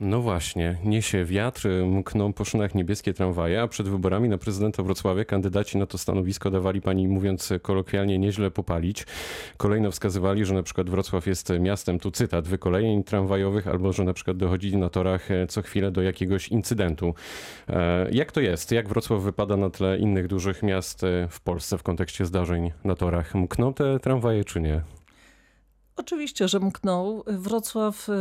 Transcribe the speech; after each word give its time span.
No 0.00 0.20
właśnie, 0.20 0.76
niesie 0.84 1.24
wiatr, 1.24 1.68
mkną 1.86 2.32
po 2.32 2.44
szynach 2.44 2.74
niebieskie 2.74 3.14
tramwaje, 3.14 3.62
a 3.62 3.68
przed 3.68 3.88
wyborami 3.88 4.28
na 4.28 4.38
prezydenta 4.38 4.82
Wrocławia 4.82 5.24
kandydaci 5.24 5.78
na 5.78 5.86
to 5.86 5.98
stanowisko 5.98 6.50
dawali 6.50 6.80
pani, 6.80 7.08
mówiąc 7.08 7.52
kolokwialnie, 7.62 8.18
nieźle 8.18 8.50
popalić. 8.50 9.06
Kolejno 9.56 9.90
wskazywali, 9.90 10.44
że 10.44 10.54
na 10.54 10.62
przykład 10.62 10.90
Wrocław 10.90 11.26
jest 11.26 11.52
miastem, 11.60 11.98
tu 11.98 12.10
cytat, 12.10 12.48
wykolejeń 12.48 13.04
tramwajowych, 13.04 13.68
albo 13.68 13.92
że 13.92 14.04
na 14.04 14.12
przykład 14.12 14.36
dochodzi 14.36 14.76
na 14.76 14.88
torach 14.88 15.28
co 15.48 15.62
chwilę 15.62 15.90
do 15.90 16.02
jakiegoś 16.02 16.48
incydentu. 16.48 17.14
E, 17.68 18.10
jak 18.10 18.32
to 18.32 18.40
jest? 18.40 18.72
Jak 18.72 18.88
Wrocław 18.88 19.22
wypada 19.22 19.56
na 19.56 19.70
tle 19.70 19.98
innych 19.98 20.26
dużych 20.26 20.62
miast 20.62 21.02
w 21.30 21.40
Polsce 21.40 21.78
w 21.78 21.82
kontekście 21.82 22.26
zdarzeń 22.26 22.72
na 22.84 22.94
torach? 22.94 23.34
Mkną 23.34 23.74
te 23.74 24.00
tramwaje 24.00 24.44
czy 24.44 24.60
nie? 24.60 24.99
Oczywiście, 26.00 26.48
że 26.48 26.60
mknął. 26.60 27.24
Wrocław, 27.26 28.08
e, 28.08 28.12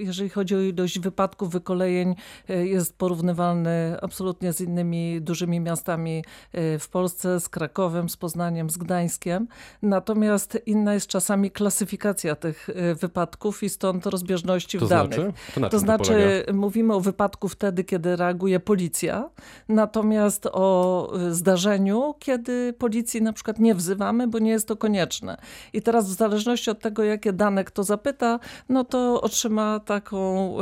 jeżeli 0.00 0.30
chodzi 0.30 0.54
o 0.54 0.60
ilość 0.60 0.98
wypadków, 0.98 1.50
wykolejeń, 1.50 2.14
e, 2.48 2.66
jest 2.66 2.98
porównywalny 2.98 3.96
absolutnie 4.02 4.52
z 4.52 4.60
innymi 4.60 5.20
dużymi 5.20 5.60
miastami 5.60 6.24
e, 6.52 6.78
w 6.78 6.88
Polsce, 6.88 7.40
z 7.40 7.48
Krakowem, 7.48 8.08
z 8.08 8.16
Poznaniem, 8.16 8.70
z 8.70 8.76
Gdańskiem. 8.78 9.48
Natomiast 9.82 10.58
inna 10.66 10.94
jest 10.94 11.06
czasami 11.06 11.50
klasyfikacja 11.50 12.36
tych 12.36 12.68
wypadków 13.00 13.62
i 13.62 13.68
stąd 13.68 14.06
rozbieżności 14.06 14.78
to 14.78 14.86
w 14.86 14.88
danych. 14.88 15.14
Znaczy? 15.14 15.60
To, 15.60 15.68
to 15.68 15.78
znaczy, 15.78 16.44
to 16.46 16.54
mówimy 16.54 16.94
o 16.94 17.00
wypadku 17.00 17.48
wtedy, 17.48 17.84
kiedy 17.84 18.16
reaguje 18.16 18.60
policja, 18.60 19.30
natomiast 19.68 20.48
o 20.52 21.12
zdarzeniu, 21.30 22.14
kiedy 22.18 22.72
policji 22.78 23.22
na 23.22 23.32
przykład 23.32 23.58
nie 23.58 23.74
wzywamy, 23.74 24.28
bo 24.28 24.38
nie 24.38 24.50
jest 24.50 24.68
to 24.68 24.76
konieczne. 24.76 25.36
I 25.72 25.82
teraz 25.82 26.10
w 26.10 26.16
zależności 26.16 26.70
od 26.70 26.80
tego, 26.80 27.02
jakie 27.02 27.27
jakie 27.28 27.38
dane 27.38 27.64
kto 27.64 27.84
zapyta, 27.84 28.40
no 28.68 28.84
to 28.84 29.20
otrzyma 29.20 29.80
taką, 29.80 30.56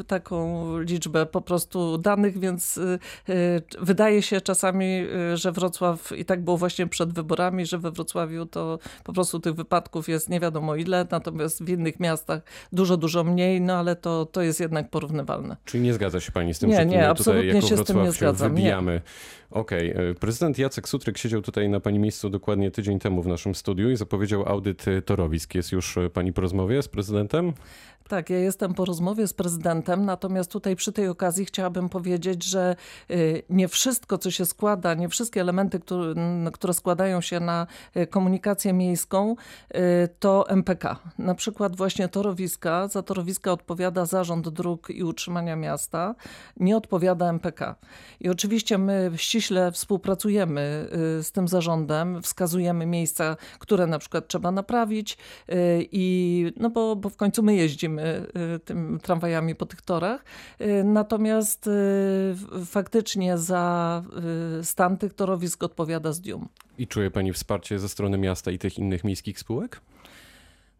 y, 0.00 0.04
taką 0.04 0.78
liczbę 0.80 1.26
po 1.26 1.40
prostu 1.40 1.98
danych, 1.98 2.38
więc 2.38 2.76
y, 2.76 2.98
y, 3.28 3.62
wydaje 3.80 4.22
się 4.22 4.40
czasami, 4.40 5.06
że 5.34 5.52
Wrocław 5.52 6.12
i 6.16 6.24
tak 6.24 6.44
było 6.44 6.56
właśnie 6.56 6.86
przed 6.86 7.12
wyborami, 7.12 7.66
że 7.66 7.78
we 7.78 7.90
Wrocławiu 7.90 8.46
to 8.46 8.78
po 9.04 9.12
prostu 9.12 9.40
tych 9.40 9.54
wypadków 9.54 10.08
jest 10.08 10.28
nie 10.28 10.40
wiadomo 10.40 10.76
ile, 10.76 11.06
natomiast 11.10 11.64
w 11.64 11.68
innych 11.68 12.00
miastach 12.00 12.42
dużo, 12.72 12.96
dużo 12.96 13.24
mniej, 13.24 13.60
no 13.60 13.74
ale 13.74 13.96
to, 13.96 14.26
to 14.26 14.42
jest 14.42 14.60
jednak 14.60 14.90
porównywalne. 14.90 15.56
Czyli 15.64 15.84
nie 15.84 15.94
zgadza 15.94 16.20
się 16.20 16.32
pani 16.32 16.54
z 16.54 16.58
tym, 16.58 16.70
nie, 16.70 16.76
że 16.76 16.86
nie, 16.86 17.08
absolutnie 17.08 17.52
tutaj 17.52 17.54
jako 17.54 17.68
się 17.68 17.84
z 17.84 17.86
tym 17.86 18.02
nie 18.02 18.12
zgadzam. 18.12 18.54
wybijamy. 18.54 19.00
Okej. 19.52 19.92
Okay. 19.92 20.14
Prezydent 20.14 20.58
Jacek 20.58 20.88
Sutryk 20.88 21.18
siedział 21.18 21.42
tutaj 21.42 21.68
na 21.68 21.80
pani 21.80 21.98
miejscu 21.98 22.30
dokładnie 22.30 22.70
tydzień 22.70 22.98
temu 22.98 23.22
w 23.22 23.26
naszym 23.26 23.54
studiu 23.54 23.90
i 23.90 23.96
zapowiedział 23.96 24.48
audyt 24.48 24.84
torowisk. 25.04 25.54
Jest 25.54 25.72
już 25.72 25.98
pani 26.10 26.32
po 26.32 26.40
rozmowie 26.40 26.82
z 26.82 26.88
prezydentem? 26.88 27.52
Tak, 28.08 28.30
ja 28.30 28.38
jestem 28.38 28.74
po 28.74 28.84
rozmowie 28.84 29.26
z 29.26 29.32
prezydentem, 29.32 30.04
natomiast 30.04 30.50
tutaj 30.50 30.76
przy 30.76 30.92
tej 30.92 31.08
okazji 31.08 31.44
chciałabym 31.44 31.88
powiedzieć, 31.88 32.44
że 32.44 32.76
y, 33.10 33.42
nie 33.50 33.68
wszystko, 33.68 34.18
co 34.18 34.30
się 34.30 34.46
składa, 34.46 34.94
nie 34.94 35.08
wszystkie 35.08 35.40
elementy, 35.40 35.80
które, 35.80 36.14
które 36.52 36.74
składają 36.74 37.20
się 37.20 37.40
na 37.40 37.66
y, 37.96 38.06
komunikację 38.06 38.72
miejską, 38.72 39.36
y, 39.74 40.08
to 40.18 40.48
MPK. 40.48 40.96
Na 41.18 41.34
przykład 41.34 41.76
właśnie 41.76 42.08
torowiska, 42.08 42.88
za 42.88 43.02
torowiska 43.02 43.52
odpowiada 43.52 44.06
Zarząd 44.06 44.48
Dróg 44.48 44.90
i 44.90 45.04
Utrzymania 45.04 45.56
Miasta, 45.56 46.14
nie 46.56 46.76
odpowiada 46.76 47.28
MPK. 47.28 47.74
I 48.20 48.28
oczywiście 48.28 48.78
my 48.78 49.10
ściśle 49.16 49.72
współpracujemy 49.72 50.88
z 51.22 51.32
tym 51.32 51.48
zarządem, 51.48 52.22
wskazujemy 52.22 52.86
miejsca, 52.86 53.36
które 53.58 53.86
na 53.86 53.98
przykład 53.98 54.28
trzeba 54.28 54.50
naprawić 54.50 55.18
i 55.92 56.52
no 56.56 56.70
bo, 56.70 56.96
bo 56.96 57.08
w 57.08 57.16
końcu 57.16 57.42
my 57.42 57.56
jeździmy 57.56 57.91
Y, 57.98 58.58
tym 58.64 58.98
tramwajami 59.02 59.54
po 59.54 59.66
tych 59.66 59.82
torach. 59.82 60.24
Y, 60.60 60.84
natomiast 60.84 61.66
y, 61.66 62.34
faktycznie 62.66 63.38
za 63.38 64.02
stan 64.62 64.96
tych 64.96 65.14
torowisk 65.14 65.62
odpowiada 65.62 66.12
Zdium. 66.12 66.48
I 66.78 66.86
czuje 66.86 67.10
pani 67.10 67.32
wsparcie 67.32 67.78
ze 67.78 67.88
strony 67.88 68.18
miasta 68.18 68.50
i 68.50 68.58
tych 68.58 68.78
innych 68.78 69.04
miejskich 69.04 69.38
spółek? 69.38 69.80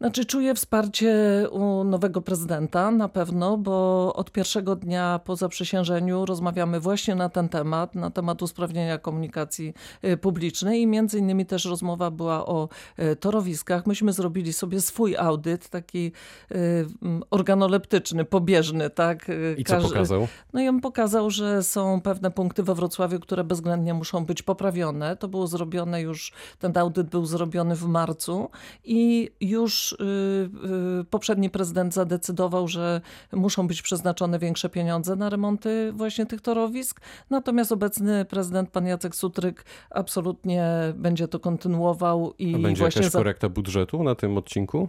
Znaczy 0.02 0.24
czuję 0.24 0.54
wsparcie 0.54 1.14
u 1.50 1.84
nowego 1.84 2.22
prezydenta 2.22 2.90
na 2.90 3.08
pewno, 3.08 3.56
bo 3.56 4.14
od 4.14 4.30
pierwszego 4.30 4.76
dnia 4.76 5.20
po 5.24 5.36
zaprzysiężeniu 5.36 6.26
rozmawiamy 6.26 6.80
właśnie 6.80 7.14
na 7.14 7.28
ten 7.28 7.48
temat, 7.48 7.94
na 7.94 8.10
temat 8.10 8.42
usprawnienia 8.42 8.98
komunikacji 8.98 9.74
y, 10.04 10.16
publicznej 10.16 10.80
i 10.80 10.86
między 10.86 11.18
innymi 11.18 11.46
też 11.46 11.64
rozmowa 11.64 12.10
była 12.10 12.46
o 12.46 12.68
y, 12.98 13.16
torowiskach. 13.16 13.86
Myśmy 13.86 14.12
zrobili 14.12 14.52
sobie 14.52 14.80
swój 14.80 15.16
audyt, 15.16 15.68
taki 15.68 16.12
y, 16.52 16.86
organoleptyczny, 17.30 18.24
pobieżny. 18.24 18.90
Tak? 18.90 19.26
I 19.56 19.64
co 19.64 19.80
pokazał? 19.80 20.28
No 20.52 20.60
i 20.60 20.68
on 20.68 20.80
pokazał, 20.80 21.30
że 21.30 21.62
są 21.62 22.00
pewne 22.00 22.30
punkty 22.30 22.62
we 22.62 22.74
Wrocławiu, 22.74 23.20
które 23.20 23.44
bezwzględnie 23.44 23.94
muszą 23.94 24.24
być 24.24 24.42
poprawione. 24.42 25.16
To 25.16 25.28
było 25.28 25.46
zrobione 25.46 26.02
już, 26.02 26.32
ten 26.58 26.78
audyt 26.78 27.08
był 27.08 27.26
zrobiony 27.26 27.76
w 27.76 27.84
marcu 27.84 28.50
i 28.84 29.30
już 29.40 29.91
Y, 29.92 31.00
y, 31.00 31.04
poprzedni 31.04 31.50
prezydent 31.50 31.94
zadecydował, 31.94 32.68
że 32.68 33.00
muszą 33.32 33.66
być 33.66 33.82
przeznaczone 33.82 34.38
większe 34.38 34.68
pieniądze 34.68 35.16
na 35.16 35.30
remonty 35.30 35.92
właśnie 35.92 36.26
tych 36.26 36.40
torowisk. 36.40 37.00
Natomiast 37.30 37.72
obecny 37.72 38.24
prezydent, 38.24 38.70
pan 38.70 38.86
Jacek 38.86 39.16
Sutryk, 39.16 39.64
absolutnie 39.90 40.72
będzie 40.94 41.28
to 41.28 41.40
kontynuował. 41.40 42.34
I 42.38 42.54
A 42.54 42.58
będzie 42.58 42.80
właśnie 42.82 43.02
jakaś 43.02 43.12
korekta 43.12 43.48
budżetu 43.48 44.02
na 44.02 44.14
tym 44.14 44.38
odcinku? 44.38 44.88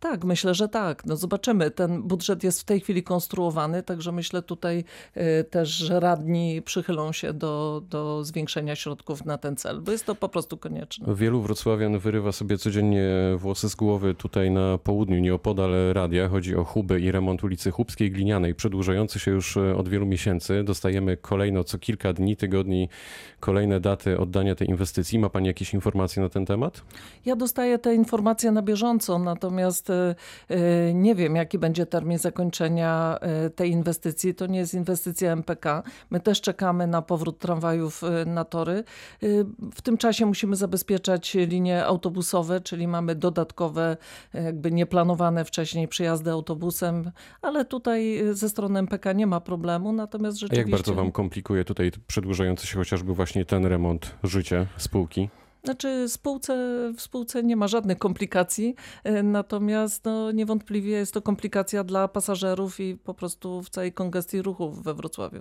Tak, 0.00 0.24
myślę, 0.24 0.54
że 0.54 0.68
tak. 0.68 1.06
No 1.06 1.16
zobaczymy. 1.16 1.70
Ten 1.70 2.02
budżet 2.02 2.44
jest 2.44 2.60
w 2.60 2.64
tej 2.64 2.80
chwili 2.80 3.02
konstruowany, 3.02 3.82
także 3.82 4.12
myślę 4.12 4.42
tutaj 4.42 4.84
y, 5.16 5.44
też, 5.44 5.68
że 5.68 6.00
radni 6.00 6.62
przychylą 6.62 7.12
się 7.12 7.32
do, 7.32 7.82
do 7.90 8.24
zwiększenia 8.24 8.76
środków 8.76 9.24
na 9.24 9.38
ten 9.38 9.56
cel, 9.56 9.80
bo 9.80 9.92
jest 9.92 10.06
to 10.06 10.14
po 10.14 10.28
prostu 10.28 10.56
konieczne. 10.56 11.14
Wielu 11.14 11.42
wrocławian 11.42 11.98
wyrywa 11.98 12.32
sobie 12.32 12.58
codziennie 12.58 13.08
włosy 13.36 13.68
z 13.68 13.74
głowy 13.74 14.14
tutaj 14.14 14.50
na 14.50 14.78
południu, 14.78 15.18
nieopodal 15.18 15.70
radia. 15.92 16.28
Chodzi 16.28 16.56
o 16.56 16.64
Huby 16.64 17.00
i 17.00 17.10
remont 17.12 17.44
ulicy 17.44 17.70
Chubskiej 17.70 18.10
Glinianej, 18.10 18.54
przedłużający 18.54 19.18
się 19.18 19.30
już 19.30 19.56
e, 19.56 19.76
od 19.76 19.88
wielu 19.88 20.06
miesięcy. 20.06 20.64
Dostajemy 20.64 21.16
kolejno 21.16 21.64
co 21.64 21.78
kilka 21.78 22.12
dni, 22.12 22.36
tygodni 22.36 22.88
kolejne 23.40 23.80
daty 23.80 24.18
oddania 24.18 24.54
tej 24.54 24.68
inwestycji. 24.68 25.18
Ma 25.18 25.28
pani 25.28 25.46
jakieś 25.46 25.74
informacje 25.74 26.22
na 26.22 26.28
ten 26.28 26.46
temat? 26.46 26.82
Ja 27.24 27.36
dostaję 27.36 27.78
te 27.78 27.94
informacje 27.94 28.52
na 28.52 28.62
bieżąco, 28.62 29.18
natomiast 29.18 29.65
Natomiast 29.66 29.90
y, 30.50 30.94
nie 30.94 31.14
wiem, 31.14 31.36
jaki 31.36 31.58
będzie 31.58 31.86
termin 31.86 32.18
zakończenia 32.18 33.18
y, 33.46 33.50
tej 33.50 33.70
inwestycji. 33.70 34.34
To 34.34 34.46
nie 34.46 34.58
jest 34.58 34.74
inwestycja 34.74 35.32
MPK. 35.32 35.82
My 36.10 36.20
też 36.20 36.40
czekamy 36.40 36.86
na 36.86 37.02
powrót 37.02 37.38
tramwajów 37.38 38.02
y, 38.02 38.26
na 38.26 38.44
tory. 38.44 38.84
W 39.74 39.82
tym 39.82 39.96
czasie 39.96 40.26
musimy 40.26 40.56
zabezpieczać 40.56 41.34
linie 41.34 41.84
autobusowe, 41.84 42.60
czyli 42.60 42.88
mamy 42.88 43.14
dodatkowe, 43.14 43.96
jakby 44.34 44.72
nieplanowane 44.72 45.44
wcześniej 45.44 45.88
przyjazdy 45.88 46.30
autobusem, 46.30 47.10
ale 47.42 47.64
tutaj 47.64 48.22
ze 48.32 48.48
strony 48.48 48.78
MPK 48.78 49.12
nie 49.12 49.26
ma 49.26 49.40
problemu. 49.40 49.92
Natomiast 49.92 50.38
rzeczywiście... 50.38 50.62
A 50.62 50.66
jak 50.66 50.70
bardzo 50.70 50.94
wam 50.94 51.12
komplikuje 51.12 51.64
tutaj 51.64 51.92
przedłużający 52.06 52.66
się 52.66 52.78
chociażby 52.78 53.14
właśnie 53.14 53.44
ten 53.44 53.66
remont 53.66 54.14
życia 54.22 54.66
spółki? 54.76 55.28
Znaczy 55.66 56.08
spółce, 56.08 56.54
w 56.96 57.00
spółce 57.00 57.42
nie 57.42 57.56
ma 57.56 57.68
żadnych 57.68 57.98
komplikacji, 57.98 58.74
e, 59.04 59.22
natomiast 59.22 60.04
no, 60.04 60.32
niewątpliwie 60.32 60.92
jest 60.92 61.14
to 61.14 61.22
komplikacja 61.22 61.84
dla 61.84 62.08
pasażerów 62.08 62.80
i 62.80 62.96
po 62.96 63.14
prostu 63.14 63.62
w 63.62 63.70
całej 63.70 63.92
kongestii 63.92 64.42
ruchów 64.42 64.82
we 64.82 64.94
Wrocławiu. 64.94 65.40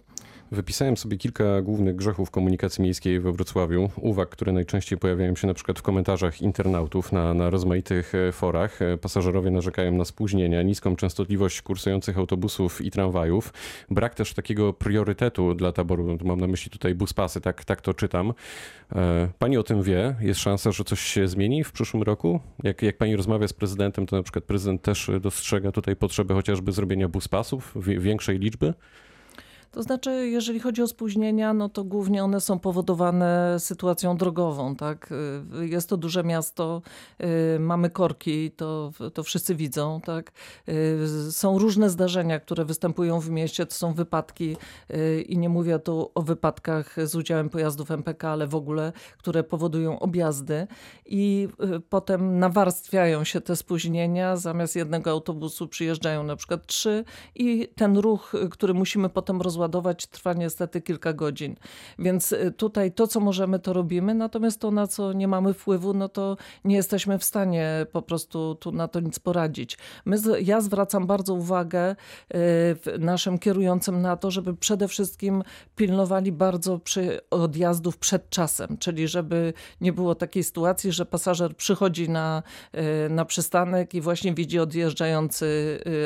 Wypisałem 0.51 0.97
sobie 0.97 1.17
kilka 1.17 1.61
głównych 1.61 1.95
grzechów 1.95 2.31
komunikacji 2.31 2.83
miejskiej 2.83 3.19
we 3.19 3.31
Wrocławiu, 3.31 3.89
uwag, 4.01 4.29
które 4.29 4.51
najczęściej 4.51 4.99
pojawiają 4.99 5.35
się 5.35 5.47
na 5.47 5.53
przykład 5.53 5.79
w 5.79 5.81
komentarzach 5.81 6.41
internautów 6.41 7.11
na, 7.11 7.33
na 7.33 7.49
rozmaitych 7.49 8.15
e, 8.15 8.31
forach. 8.31 8.81
E, 8.81 8.97
pasażerowie 8.97 9.51
narzekają 9.51 9.91
na 9.91 10.05
spóźnienia, 10.05 10.61
niską 10.61 10.95
częstotliwość 10.95 11.61
kursujących 11.61 12.17
autobusów 12.17 12.81
i 12.81 12.91
tramwajów, 12.91 13.53
brak 13.89 14.15
też 14.15 14.33
takiego 14.33 14.73
priorytetu 14.73 15.53
dla 15.53 15.71
taboru, 15.71 16.17
mam 16.23 16.39
na 16.39 16.47
myśli 16.47 16.71
tutaj 16.71 16.95
buspasy, 16.95 17.41
tak, 17.41 17.65
tak 17.65 17.81
to 17.81 17.93
czytam. 17.93 18.33
Pani 19.39 19.57
o 19.57 19.63
tym 19.63 19.83
wie, 19.83 20.14
jest 20.19 20.39
szansa, 20.39 20.71
że 20.71 20.83
coś 20.83 20.99
się 20.99 21.27
zmieni 21.27 21.63
w 21.63 21.71
przyszłym 21.71 22.03
roku? 22.03 22.39
Jak, 22.63 22.81
jak 22.81 22.97
pani 22.97 23.15
rozmawia 23.15 23.47
z 23.47 23.53
prezydentem, 23.53 24.05
to 24.05 24.15
na 24.15 24.23
przykład 24.23 24.43
prezydent 24.43 24.81
też 24.81 25.11
dostrzega 25.21 25.71
tutaj 25.71 25.95
potrzebę 25.95 26.33
chociażby 26.33 26.71
zrobienia 26.71 27.07
buspasów, 27.07 27.73
większej 27.99 28.39
liczby? 28.39 28.73
To 29.75 29.83
znaczy, 29.83 30.29
jeżeli 30.29 30.59
chodzi 30.59 30.81
o 30.81 30.87
spóźnienia, 30.87 31.53
no 31.53 31.69
to 31.69 31.83
głównie 31.83 32.23
one 32.23 32.41
są 32.41 32.59
powodowane 32.59 33.55
sytuacją 33.59 34.17
drogową, 34.17 34.75
tak? 34.75 35.09
Y, 35.61 35.67
jest 35.67 35.89
to 35.89 35.97
duże 35.97 36.23
miasto, 36.23 36.81
y, 37.55 37.59
mamy 37.59 37.89
korki, 37.89 38.51
to, 38.51 38.91
to 39.13 39.23
wszyscy 39.23 39.55
widzą, 39.55 40.01
tak? 40.01 40.31
Y, 40.69 41.31
są 41.31 41.59
różne 41.59 41.89
zdarzenia, 41.89 42.39
które 42.39 42.65
występują 42.65 43.19
w 43.19 43.29
mieście, 43.29 43.65
to 43.65 43.73
są 43.73 43.93
wypadki 43.93 44.57
i 45.27 45.37
nie 45.37 45.49
mówię 45.49 45.79
tu 45.79 46.11
o 46.15 46.21
wypadkach 46.21 46.95
z 47.07 47.15
udziałem 47.15 47.49
pojazdów 47.49 47.91
MPK, 47.91 48.29
ale 48.29 48.47
w 48.47 48.55
ogóle, 48.55 48.93
które 49.17 49.43
powodują 49.43 49.99
objazdy 49.99 50.67
i 51.05 51.47
potem 51.89 52.39
nawarstwiają 52.39 53.23
się 53.23 53.41
te 53.41 53.55
spóźnienia, 53.55 54.37
zamiast 54.37 54.75
jednego 54.75 55.11
autobusu 55.11 55.67
przyjeżdżają 55.67 56.23
na 56.23 56.35
przykład 56.35 56.67
trzy 56.67 57.05
i 57.35 57.67
ten 57.75 57.97
ruch, 57.97 58.33
który 58.51 58.73
musimy 58.73 59.09
potem 59.09 59.41
rozładować, 59.65 59.85
ładować 59.85 60.07
trwa 60.07 60.33
niestety 60.33 60.81
kilka 60.81 61.13
godzin. 61.13 61.55
Więc 61.99 62.31
y, 62.31 62.51
tutaj 62.57 62.91
to, 62.91 63.07
co 63.07 63.19
możemy, 63.19 63.59
to 63.59 63.73
robimy, 63.73 64.13
natomiast 64.13 64.59
to, 64.59 64.71
na 64.71 64.87
co 64.87 65.13
nie 65.13 65.27
mamy 65.27 65.53
wpływu, 65.53 65.93
no 65.93 66.09
to 66.09 66.37
nie 66.63 66.75
jesteśmy 66.75 67.19
w 67.19 67.23
stanie 67.23 67.85
po 67.91 68.01
prostu 68.01 68.55
tu 68.55 68.71
na 68.71 68.87
to 68.87 68.99
nic 68.99 69.19
poradzić. 69.19 69.77
My, 70.05 70.17
ja 70.41 70.61
zwracam 70.61 71.07
bardzo 71.07 71.33
uwagę 71.33 71.95
y, 71.95 72.99
naszym 72.99 73.37
kierującym 73.39 74.01
na 74.01 74.17
to, 74.17 74.31
żeby 74.31 74.55
przede 74.57 74.87
wszystkim 74.87 75.43
pilnowali 75.75 76.31
bardzo 76.31 76.79
przy 76.79 77.19
odjazdów 77.31 77.97
przed 77.97 78.29
czasem, 78.29 78.77
czyli 78.77 79.07
żeby 79.07 79.53
nie 79.81 79.93
było 79.93 80.15
takiej 80.15 80.43
sytuacji, 80.43 80.91
że 80.91 81.05
pasażer 81.05 81.55
przychodzi 81.55 82.09
na, 82.09 82.43
y, 83.05 83.09
na 83.09 83.25
przystanek 83.25 83.93
i 83.93 84.01
właśnie 84.01 84.33
widzi 84.33 84.59
odjeżdżający 84.59 85.45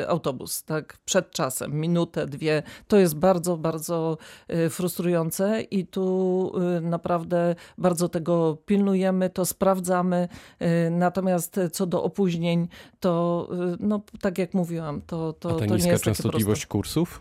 autobus, 0.08 0.64
tak, 0.64 0.98
przed 1.04 1.30
czasem, 1.30 1.80
minutę, 1.80 2.26
dwie. 2.26 2.62
To 2.88 2.96
jest 2.96 3.16
bardzo 3.16 3.49
bardzo, 3.56 3.90
bardzo 3.90 4.18
y, 4.66 4.70
frustrujące 4.70 5.62
i 5.62 5.86
tu 5.86 6.52
y, 6.78 6.80
naprawdę 6.80 7.54
bardzo 7.78 8.08
tego 8.08 8.56
pilnujemy, 8.66 9.30
to 9.30 9.46
sprawdzamy. 9.46 10.28
Y, 10.62 10.90
natomiast 10.90 11.60
co 11.72 11.86
do 11.86 12.02
opóźnień, 12.02 12.68
to 13.00 13.48
no, 13.80 14.00
tak 14.20 14.38
jak 14.38 14.54
mówiłam, 14.54 15.00
to, 15.06 15.32
to, 15.32 15.48
to 15.48 15.64
niska 15.64 15.84
nie 15.84 15.92
jest 15.92 16.04
częstotliwość 16.04 16.66
kursów? 16.66 17.20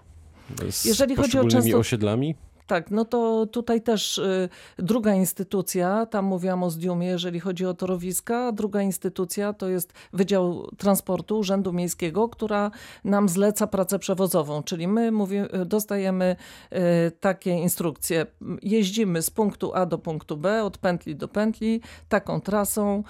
Z 0.69 0.85
Jeżeli 0.85 1.15
chodzi 1.15 1.39
o 1.39 1.47
często... 1.47 1.77
osiedlami? 1.77 2.35
Tak, 2.69 2.91
no 2.91 3.05
to 3.05 3.45
tutaj 3.45 3.81
też 3.81 4.17
y, 4.17 4.49
druga 4.77 5.13
instytucja, 5.13 6.05
tam 6.05 6.25
mówiłam 6.25 6.63
o 6.63 6.69
Zdiumie, 6.69 7.07
jeżeli 7.07 7.39
chodzi 7.39 7.65
o 7.65 7.73
torowiska, 7.73 8.51
druga 8.51 8.81
instytucja 8.81 9.53
to 9.53 9.69
jest 9.69 9.93
Wydział 10.13 10.67
Transportu 10.77 11.39
Urzędu 11.39 11.73
Miejskiego, 11.73 12.29
która 12.29 12.71
nam 13.03 13.29
zleca 13.29 13.67
pracę 13.67 13.99
przewozową, 13.99 14.63
czyli 14.63 14.87
my 14.87 15.11
mówię, 15.11 15.47
dostajemy 15.65 16.35
y, 16.73 17.11
takie 17.19 17.51
instrukcje, 17.51 18.25
jeździmy 18.61 19.21
z 19.21 19.29
punktu 19.29 19.71
A 19.73 19.85
do 19.85 19.97
punktu 19.97 20.37
B, 20.37 20.63
od 20.63 20.77
pętli 20.77 21.15
do 21.15 21.27
pętli, 21.27 21.81
taką 22.09 22.41
trasą, 22.41 23.03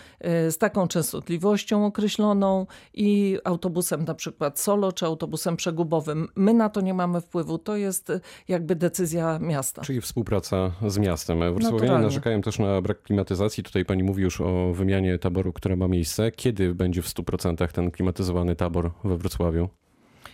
y, 0.47 0.51
z 0.51 0.57
taką 0.57 0.87
częstotliwością 0.87 1.85
określoną 1.85 2.65
i 2.93 3.37
autobusem 3.43 4.05
na 4.05 4.15
przykład 4.15 4.59
solo, 4.59 4.91
czy 4.91 5.05
autobusem 5.05 5.55
przegubowym. 5.55 6.27
My 6.35 6.53
na 6.53 6.69
to 6.69 6.81
nie 6.81 6.93
mamy 6.93 7.21
wpływu, 7.21 7.57
to 7.57 7.75
jest 7.75 8.11
jakby 8.47 8.75
decyzja 8.75 9.39
miasta. 9.49 9.81
Czyli 9.81 10.01
współpraca 10.01 10.71
z 10.87 10.97
miastem. 10.97 11.39
Wrocławianie 11.53 12.03
narzekają 12.03 12.41
też 12.41 12.59
na 12.59 12.81
brak 12.81 13.03
klimatyzacji. 13.03 13.63
Tutaj 13.63 13.85
pani 13.85 14.03
mówi 14.03 14.23
już 14.23 14.41
o 14.41 14.73
wymianie 14.73 15.19
taboru, 15.19 15.53
która 15.53 15.75
ma 15.75 15.87
miejsce. 15.87 16.31
Kiedy 16.31 16.75
będzie 16.75 17.01
w 17.01 17.07
100% 17.07 17.67
ten 17.71 17.91
klimatyzowany 17.91 18.55
tabor 18.55 18.91
we 19.03 19.17
Wrocławiu? 19.17 19.69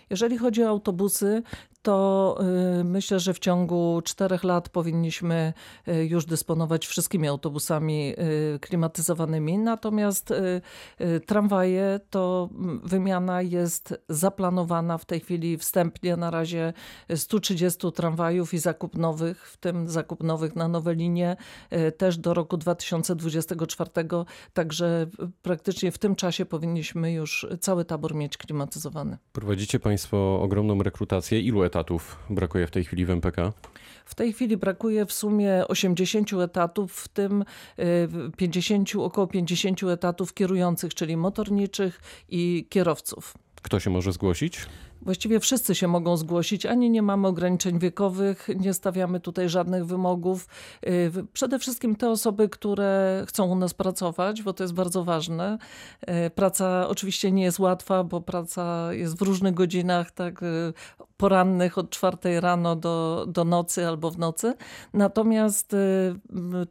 Jeżeli 0.09 0.38
chodzi 0.38 0.63
o 0.63 0.69
autobusy, 0.69 1.44
to 1.85 2.37
y, 2.79 2.83
myślę, 2.83 3.19
że 3.19 3.33
w 3.33 3.39
ciągu 3.39 4.01
czterech 4.03 4.43
lat 4.43 4.69
powinniśmy 4.69 5.53
y, 5.87 6.05
już 6.05 6.25
dysponować 6.25 6.87
wszystkimi 6.87 7.27
autobusami 7.27 8.13
y, 8.55 8.59
klimatyzowanymi. 8.59 9.57
Natomiast 9.57 10.33
tramwaje 11.25 11.99
to 12.09 12.49
mm, 12.51 12.81
wymiana 12.83 13.41
jest 13.41 14.03
zaplanowana 14.09 14.97
w 14.97 15.05
tej 15.05 15.19
chwili 15.19 15.57
wstępnie 15.57 16.17
na 16.17 16.31
razie 16.31 16.73
130 17.15 17.91
tramwajów 17.91 18.53
i 18.53 18.57
zakup 18.57 18.97
nowych, 18.97 19.47
w 19.49 19.57
tym 19.57 19.89
zakup 19.89 20.23
nowych 20.23 20.55
na 20.55 20.67
nowe 20.67 20.95
linie 20.95 21.35
też 21.97 22.17
do 22.17 22.33
roku 22.33 22.57
2024. 22.57 23.89
Także 24.53 25.07
praktycznie 25.41 25.91
w 25.91 25.97
tym 25.97 26.15
czasie 26.15 26.45
powinniśmy 26.45 27.11
już 27.11 27.47
cały 27.59 27.85
tabor 27.85 28.15
mieć 28.15 28.38
klimatyzowany. 28.38 29.17
Prowadzicie 29.31 29.79
Państwo 29.79 30.41
ogromną 30.41 30.83
rekrutację. 30.83 31.39
Ilu 31.41 31.63
etatów 31.75 32.18
brakuje 32.30 32.68
w 32.68 32.72
tej 32.72 32.83
chwili 32.83 33.06
w 33.06 33.10
MPK? 33.10 33.54
W 34.06 34.16
tej 34.16 34.33
chwili 34.33 34.57
brakuje 34.57 35.06
w 35.06 35.13
sumie 35.13 35.68
80 35.68 36.33
etatów, 36.33 36.94
w 36.94 37.07
tym 37.07 37.45
50, 38.38 38.95
y, 38.95 39.01
około 39.01 39.27
50 39.27 39.83
etatów 39.83 40.33
kierujących, 40.33 40.94
czyli 40.94 41.18
motorniczych 41.18 42.01
i 42.30 42.68
kierowców. 42.69 43.33
Kto 43.62 43.80
się 43.80 43.89
może 43.89 44.12
zgłosić? 44.12 44.66
Właściwie 45.05 45.39
wszyscy 45.39 45.75
się 45.75 45.87
mogą 45.87 46.17
zgłosić, 46.17 46.65
ani 46.65 46.89
nie 46.89 47.01
mamy 47.01 47.27
ograniczeń 47.27 47.79
wiekowych, 47.79 48.47
nie 48.55 48.73
stawiamy 48.73 49.19
tutaj 49.19 49.49
żadnych 49.49 49.85
wymogów. 49.85 50.47
Y, 50.87 51.11
przede 51.33 51.59
wszystkim 51.59 51.95
te 51.95 52.09
osoby, 52.09 52.49
które 52.49 53.23
chcą 53.27 53.45
u 53.45 53.55
nas 53.55 53.73
pracować, 53.73 54.41
bo 54.41 54.53
to 54.53 54.63
jest 54.63 54.73
bardzo 54.73 55.03
ważne. 55.03 55.57
Y, 56.27 56.29
praca 56.29 56.87
oczywiście 56.87 57.31
nie 57.31 57.43
jest 57.43 57.59
łatwa, 57.59 58.03
bo 58.03 58.21
praca 58.21 58.93
jest 58.93 59.19
w 59.19 59.21
różnych 59.21 59.53
godzinach, 59.53 60.11
tak 60.11 60.43
y, 60.43 60.73
porannych 61.17 61.77
od 61.77 61.89
czwartej 61.89 62.39
rano 62.39 62.75
do, 62.75 63.25
do 63.27 63.43
nocy 63.43 63.87
albo 63.87 64.11
w 64.11 64.17
nocy. 64.17 64.53
Natomiast 64.93 65.75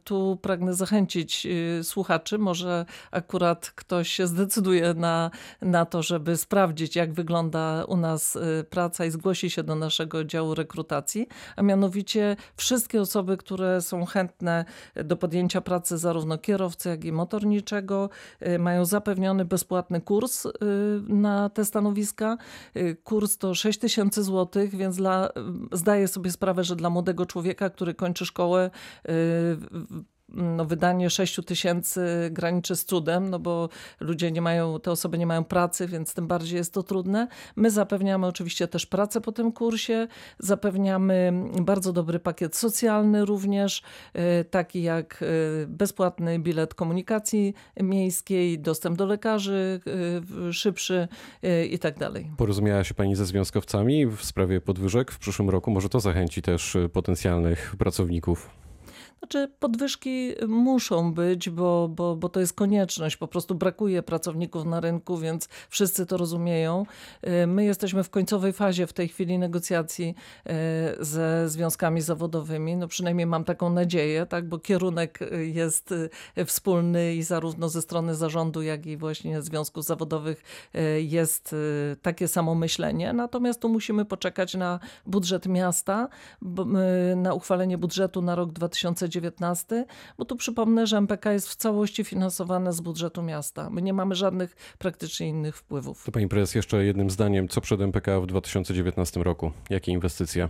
tu 0.03 0.39
pragnę 0.41 0.73
zachęcić 0.73 1.47
słuchaczy, 1.83 2.37
może 2.37 2.85
akurat 3.11 3.71
ktoś 3.75 4.09
się 4.09 4.27
zdecyduje 4.27 4.93
na, 4.93 5.31
na 5.61 5.85
to, 5.85 6.03
żeby 6.03 6.37
sprawdzić, 6.37 6.95
jak 6.95 7.13
wygląda 7.13 7.85
u 7.87 7.97
nas 7.97 8.24
nas 8.25 8.35
y, 8.35 8.63
praca 8.63 9.05
i 9.05 9.11
zgłosi 9.11 9.49
się 9.49 9.63
do 9.63 9.75
naszego 9.75 10.23
działu 10.23 10.55
rekrutacji, 10.55 11.27
a 11.55 11.61
mianowicie 11.61 12.35
wszystkie 12.55 13.01
osoby, 13.01 13.37
które 13.37 13.81
są 13.81 14.05
chętne 14.05 14.65
do 14.95 15.17
podjęcia 15.17 15.61
pracy 15.61 15.97
zarówno 15.97 16.37
kierowcy, 16.37 16.89
jak 16.89 17.05
i 17.05 17.11
motorniczego, 17.11 18.09
y, 18.47 18.59
mają 18.59 18.85
zapewniony 18.85 19.45
bezpłatny 19.45 20.01
kurs 20.01 20.45
y, 20.45 20.51
na 21.07 21.49
te 21.49 21.65
stanowiska. 21.65 22.37
Kurs 23.03 23.37
to 23.37 23.55
6 23.55 23.79
tysięcy 23.79 24.23
złotych, 24.23 24.75
więc 24.75 24.95
dla, 24.95 25.29
zdaję 25.71 26.07
sobie 26.07 26.31
sprawę, 26.31 26.63
że 26.63 26.75
dla 26.75 26.89
młodego 26.89 27.25
człowieka, 27.25 27.69
który 27.69 27.93
kończy 27.93 28.25
szkołę, 28.25 28.69
no, 30.29 30.65
wydanie 30.65 31.09
6 31.09 31.39
tysięcy 31.45 32.29
graniczy 32.31 32.75
z 32.75 32.85
cudem, 32.85 33.29
no 33.29 33.39
bo 33.39 33.69
ludzie 33.99 34.31
nie 34.31 34.41
mają, 34.41 34.79
te 34.79 34.91
osoby 34.91 35.17
nie 35.17 35.25
mają 35.25 35.43
pracy, 35.43 35.87
więc 35.87 36.13
tym 36.13 36.27
bardziej 36.27 36.57
jest 36.57 36.73
to 36.73 36.83
trudne. 36.83 37.27
My 37.55 37.71
zapewniamy 37.71 38.27
oczywiście 38.27 38.67
też 38.67 38.85
pracę 38.85 39.21
po 39.21 39.31
tym 39.31 39.51
kursie, 39.51 40.07
zapewniamy 40.39 41.33
bardzo 41.61 41.93
dobry 41.93 42.19
pakiet 42.19 42.55
socjalny 42.55 43.25
również, 43.25 43.81
e, 44.13 44.43
taki 44.43 44.83
jak 44.83 45.23
e, 45.23 45.25
bezpłatny 45.67 46.39
bilet 46.39 46.73
komunikacji 46.73 47.53
miejskiej, 47.79 48.59
dostęp 48.59 48.97
do 48.97 49.05
lekarzy 49.05 49.79
e, 50.47 50.53
szybszy 50.53 51.07
i 51.69 51.79
tak 51.79 51.99
dalej. 51.99 52.31
Porozumiała 52.37 52.83
się 52.83 52.93
Pani 52.93 53.15
ze 53.15 53.25
związkowcami 53.25 54.05
w 54.07 54.23
sprawie 54.23 54.61
podwyżek 54.61 55.11
w 55.11 55.19
przyszłym 55.19 55.49
roku. 55.49 55.71
Może 55.71 55.89
to 55.89 55.99
zachęci 55.99 56.41
też 56.41 56.77
potencjalnych 56.93 57.75
pracowników? 57.77 58.64
Znaczy 59.25 59.51
podwyżki 59.59 60.31
muszą 60.47 61.13
być, 61.13 61.49
bo, 61.49 61.87
bo, 61.87 62.15
bo 62.15 62.29
to 62.29 62.39
jest 62.39 62.53
konieczność. 62.53 63.17
Po 63.17 63.27
prostu 63.27 63.55
brakuje 63.55 64.03
pracowników 64.03 64.65
na 64.65 64.79
rynku, 64.79 65.17
więc 65.17 65.49
wszyscy 65.69 66.05
to 66.05 66.17
rozumieją. 66.17 66.85
Y, 67.43 67.47
my 67.47 67.63
jesteśmy 67.65 68.03
w 68.03 68.09
końcowej 68.09 68.53
fazie 68.53 68.87
w 68.87 68.93
tej 68.93 69.07
chwili 69.07 69.39
negocjacji 69.39 70.15
y, 70.47 70.51
ze 71.05 71.49
związkami 71.49 72.01
zawodowymi. 72.01 72.75
No 72.75 72.87
przynajmniej 72.87 73.25
mam 73.25 73.43
taką 73.43 73.69
nadzieję, 73.69 74.25
tak, 74.25 74.49
bo 74.49 74.59
kierunek 74.59 75.19
jest 75.53 75.91
y, 75.91 76.45
wspólny 76.45 77.15
i 77.15 77.23
zarówno 77.23 77.69
ze 77.69 77.81
strony 77.81 78.15
zarządu, 78.15 78.61
jak 78.61 78.85
i 78.85 78.97
właśnie 78.97 79.41
związków 79.41 79.85
zawodowych 79.85 80.43
jest 80.97 81.55
takie 82.01 82.27
samo 82.27 82.55
myślenie. 82.55 83.13
Natomiast 83.13 83.61
tu 83.61 83.69
musimy 83.69 84.05
poczekać 84.05 84.55
na 84.55 84.79
budżet 85.05 85.45
miasta, 85.45 86.07
na 87.15 87.33
uchwalenie 87.33 87.77
budżetu 87.77 88.21
na 88.21 88.35
rok 88.35 88.51
2019 88.51 89.14
2019, 89.19 89.85
bo 90.17 90.25
tu 90.25 90.35
przypomnę, 90.35 90.87
że 90.87 90.97
MPK 90.97 91.31
jest 91.31 91.49
w 91.49 91.55
całości 91.55 92.03
finansowane 92.03 92.73
z 92.73 92.81
budżetu 92.81 93.21
miasta. 93.21 93.69
My 93.69 93.81
nie 93.81 93.93
mamy 93.93 94.15
żadnych 94.15 94.55
praktycznie 94.77 95.27
innych 95.29 95.57
wpływów. 95.57 96.03
To 96.05 96.11
pani 96.11 96.27
prezes, 96.27 96.55
jeszcze 96.55 96.85
jednym 96.85 97.09
zdaniem, 97.09 97.47
co 97.47 97.61
przed 97.61 97.81
MPK 97.81 98.19
w 98.21 98.25
2019 98.25 99.23
roku? 99.23 99.51
Jakie 99.69 99.91
inwestycje? 99.91 100.49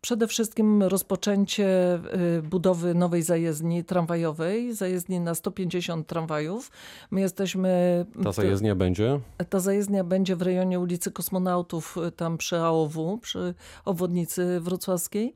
Przede 0.00 0.26
wszystkim 0.26 0.82
rozpoczęcie 0.82 1.98
y, 2.38 2.42
budowy 2.42 2.94
nowej 2.94 3.22
zajezdni 3.22 3.84
tramwajowej, 3.84 4.74
zajezdni 4.74 5.20
na 5.20 5.34
150 5.34 6.06
tramwajów. 6.06 6.70
My 7.10 7.20
jesteśmy... 7.20 8.06
Ta 8.24 8.32
zajezdnia 8.32 8.74
będzie? 8.74 9.20
Ta 9.50 9.60
zajezdnia 9.60 10.04
będzie 10.04 10.36
w 10.36 10.42
rejonie 10.42 10.80
ulicy 10.80 11.10
Kosmonautów, 11.10 11.96
y, 12.08 12.12
tam 12.12 12.38
przy 12.38 12.56
AOW, 12.56 13.18
przy 13.20 13.54
obwodnicy 13.84 14.60
wrocławskiej. 14.60 15.34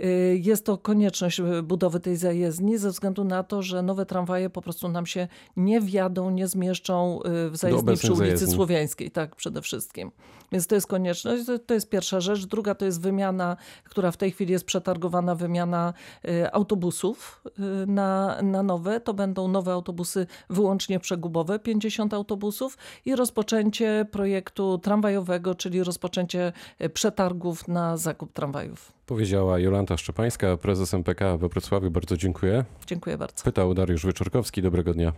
Y, 0.00 0.40
jest 0.42 0.66
to 0.66 0.78
konieczność 0.78 1.42
budowy 1.62 2.00
tej 2.00 2.16
zajezdni 2.16 2.78
ze 2.78 2.90
względu 2.90 3.24
na 3.24 3.42
to, 3.42 3.62
że 3.62 3.82
nowe 3.82 4.06
tramwaje 4.06 4.50
po 4.50 4.62
prostu 4.62 4.88
nam 4.88 5.06
się 5.06 5.28
nie 5.56 5.80
wjadą, 5.80 6.30
nie 6.30 6.48
zmieszczą 6.48 7.20
w 7.50 7.56
zajezdni 7.56 7.96
przy 7.96 8.12
ulicy 8.12 8.26
zajezdni. 8.26 8.54
Słowiańskiej, 8.54 9.10
tak 9.10 9.36
przede 9.36 9.62
wszystkim. 9.62 10.10
Więc 10.52 10.66
to 10.66 10.74
jest 10.74 10.86
konieczność, 10.86 11.44
to 11.66 11.74
jest 11.74 11.88
pierwsza 11.88 12.20
rzecz. 12.20 12.46
Druga 12.46 12.74
to 12.74 12.84
jest 12.84 13.00
wymiana, 13.00 13.56
która 13.84 14.01
w 14.10 14.16
tej 14.16 14.30
chwili 14.30 14.52
jest 14.52 14.64
przetargowana, 14.64 15.34
wymiana 15.34 15.94
y, 16.24 16.52
autobusów 16.52 17.42
y, 17.46 17.86
na, 17.86 18.42
na 18.42 18.62
nowe. 18.62 19.00
To 19.00 19.14
będą 19.14 19.48
nowe 19.48 19.72
autobusy 19.72 20.26
wyłącznie 20.50 21.00
przegubowe, 21.00 21.58
50 21.58 22.14
autobusów 22.14 22.78
i 23.04 23.16
rozpoczęcie 23.16 24.06
projektu 24.10 24.78
tramwajowego, 24.78 25.54
czyli 25.54 25.84
rozpoczęcie 25.84 26.52
y, 26.80 26.88
przetargów 26.88 27.68
na 27.68 27.96
zakup 27.96 28.32
tramwajów. 28.32 28.92
Powiedziała 29.06 29.58
Jolanta 29.58 29.96
Szczepańska, 29.96 30.56
prezes 30.56 30.94
MPK 30.94 31.36
we 31.36 31.48
Wrocławiu. 31.48 31.90
Bardzo 31.90 32.16
dziękuję. 32.16 32.64
Dziękuję 32.86 33.18
bardzo. 33.18 33.44
Pytał 33.44 33.74
Dariusz 33.74 34.06
Wyczorkowski. 34.06 34.62
Dobrego 34.62 34.94
dnia. 34.94 35.12